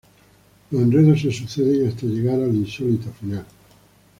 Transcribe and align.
Los 0.71 0.81
enredos 0.81 1.21
se 1.21 1.31
suceden 1.31 1.87
hasta 1.87 2.07
llegar 2.07 2.41
al 2.41 2.55
insólito 2.55 3.11
final. 3.11 3.45